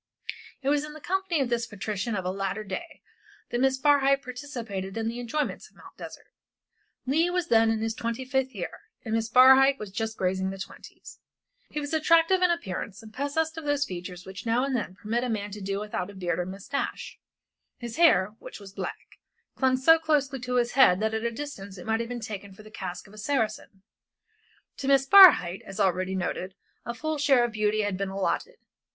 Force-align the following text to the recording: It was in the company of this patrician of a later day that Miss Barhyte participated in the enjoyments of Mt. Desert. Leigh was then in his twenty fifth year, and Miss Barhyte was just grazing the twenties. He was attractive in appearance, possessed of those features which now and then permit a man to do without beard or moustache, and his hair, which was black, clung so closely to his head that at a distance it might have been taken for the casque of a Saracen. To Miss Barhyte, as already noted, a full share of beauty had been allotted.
It 0.63 0.69
was 0.69 0.83
in 0.83 0.93
the 0.93 0.99
company 0.99 1.41
of 1.41 1.49
this 1.49 1.67
patrician 1.67 2.15
of 2.15 2.25
a 2.25 2.31
later 2.31 2.63
day 2.63 3.03
that 3.51 3.59
Miss 3.61 3.77
Barhyte 3.77 4.23
participated 4.23 4.97
in 4.97 5.07
the 5.07 5.19
enjoyments 5.19 5.69
of 5.69 5.75
Mt. 5.75 5.95
Desert. 5.95 6.25
Leigh 7.05 7.29
was 7.29 7.49
then 7.49 7.69
in 7.69 7.81
his 7.81 7.93
twenty 7.93 8.25
fifth 8.25 8.55
year, 8.55 8.79
and 9.05 9.13
Miss 9.13 9.29
Barhyte 9.29 9.77
was 9.77 9.91
just 9.91 10.17
grazing 10.17 10.49
the 10.49 10.57
twenties. 10.57 11.19
He 11.69 11.79
was 11.79 11.93
attractive 11.93 12.41
in 12.41 12.49
appearance, 12.49 13.03
possessed 13.13 13.59
of 13.59 13.65
those 13.65 13.85
features 13.85 14.25
which 14.25 14.43
now 14.43 14.63
and 14.63 14.75
then 14.75 14.95
permit 14.95 15.23
a 15.23 15.29
man 15.29 15.51
to 15.51 15.61
do 15.61 15.79
without 15.79 16.17
beard 16.17 16.39
or 16.39 16.47
moustache, 16.47 17.19
and 17.79 17.87
his 17.87 17.97
hair, 17.97 18.33
which 18.39 18.59
was 18.59 18.73
black, 18.73 19.19
clung 19.55 19.77
so 19.77 19.99
closely 19.99 20.39
to 20.39 20.55
his 20.55 20.71
head 20.71 20.99
that 20.99 21.13
at 21.13 21.23
a 21.23 21.29
distance 21.29 21.77
it 21.77 21.85
might 21.85 21.99
have 21.99 22.09
been 22.09 22.19
taken 22.19 22.55
for 22.55 22.63
the 22.63 22.71
casque 22.71 23.05
of 23.05 23.13
a 23.13 23.19
Saracen. 23.19 23.83
To 24.77 24.87
Miss 24.87 25.05
Barhyte, 25.05 25.61
as 25.61 25.79
already 25.79 26.15
noted, 26.15 26.55
a 26.87 26.95
full 26.95 27.19
share 27.19 27.43
of 27.43 27.51
beauty 27.51 27.81
had 27.81 27.97
been 27.99 28.09
allotted. 28.09 28.57